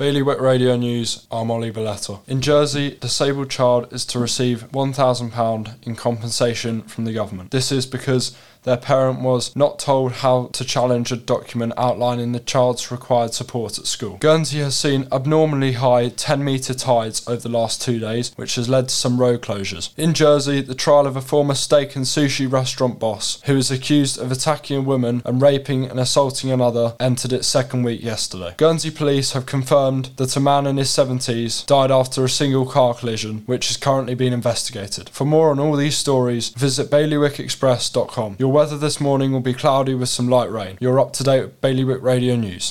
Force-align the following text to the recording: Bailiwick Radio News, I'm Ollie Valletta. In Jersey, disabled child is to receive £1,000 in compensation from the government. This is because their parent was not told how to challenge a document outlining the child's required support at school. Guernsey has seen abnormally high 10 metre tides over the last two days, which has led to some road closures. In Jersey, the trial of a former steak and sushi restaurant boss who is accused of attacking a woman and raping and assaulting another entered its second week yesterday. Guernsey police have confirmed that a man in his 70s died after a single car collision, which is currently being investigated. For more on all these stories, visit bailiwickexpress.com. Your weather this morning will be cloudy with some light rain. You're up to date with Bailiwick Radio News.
Bailiwick 0.00 0.40
Radio 0.40 0.76
News, 0.76 1.26
I'm 1.30 1.50
Ollie 1.50 1.68
Valletta. 1.68 2.20
In 2.26 2.40
Jersey, 2.40 2.96
disabled 3.02 3.50
child 3.50 3.92
is 3.92 4.06
to 4.06 4.18
receive 4.18 4.62
£1,000 4.72 5.86
in 5.86 5.94
compensation 5.94 6.80
from 6.84 7.04
the 7.04 7.12
government. 7.12 7.50
This 7.50 7.70
is 7.70 7.84
because 7.84 8.34
their 8.62 8.76
parent 8.76 9.20
was 9.20 9.54
not 9.56 9.78
told 9.78 10.12
how 10.12 10.46
to 10.52 10.64
challenge 10.64 11.10
a 11.12 11.16
document 11.16 11.72
outlining 11.76 12.32
the 12.32 12.40
child's 12.40 12.90
required 12.90 13.32
support 13.32 13.78
at 13.78 13.86
school. 13.86 14.18
Guernsey 14.18 14.58
has 14.58 14.76
seen 14.76 15.08
abnormally 15.10 15.72
high 15.72 16.08
10 16.08 16.44
metre 16.44 16.74
tides 16.74 17.26
over 17.26 17.40
the 17.40 17.48
last 17.48 17.80
two 17.80 17.98
days, 17.98 18.32
which 18.36 18.56
has 18.56 18.68
led 18.68 18.88
to 18.88 18.94
some 18.94 19.18
road 19.18 19.40
closures. 19.40 19.96
In 19.98 20.12
Jersey, 20.12 20.60
the 20.60 20.74
trial 20.74 21.06
of 21.06 21.16
a 21.16 21.22
former 21.22 21.54
steak 21.54 21.96
and 21.96 22.04
sushi 22.04 22.50
restaurant 22.50 22.98
boss 22.98 23.40
who 23.46 23.56
is 23.56 23.70
accused 23.70 24.18
of 24.18 24.30
attacking 24.30 24.76
a 24.76 24.82
woman 24.82 25.22
and 25.24 25.40
raping 25.40 25.86
and 25.86 25.98
assaulting 25.98 26.50
another 26.50 26.96
entered 27.00 27.32
its 27.32 27.46
second 27.46 27.82
week 27.82 28.02
yesterday. 28.02 28.54
Guernsey 28.56 28.90
police 28.90 29.32
have 29.32 29.46
confirmed 29.90 30.16
that 30.16 30.36
a 30.36 30.40
man 30.40 30.66
in 30.66 30.76
his 30.76 30.88
70s 30.88 31.66
died 31.66 31.90
after 31.90 32.24
a 32.24 32.28
single 32.28 32.66
car 32.66 32.94
collision, 32.94 33.42
which 33.46 33.70
is 33.70 33.76
currently 33.76 34.14
being 34.14 34.32
investigated. 34.32 35.08
For 35.08 35.24
more 35.24 35.50
on 35.50 35.58
all 35.58 35.76
these 35.76 35.96
stories, 35.96 36.50
visit 36.50 36.90
bailiwickexpress.com. 36.90 38.36
Your 38.38 38.52
weather 38.52 38.78
this 38.78 39.00
morning 39.00 39.32
will 39.32 39.40
be 39.40 39.54
cloudy 39.54 39.94
with 39.94 40.08
some 40.08 40.28
light 40.28 40.50
rain. 40.50 40.78
You're 40.80 41.00
up 41.00 41.12
to 41.14 41.24
date 41.24 41.42
with 41.42 41.60
Bailiwick 41.60 42.02
Radio 42.02 42.36
News. 42.36 42.68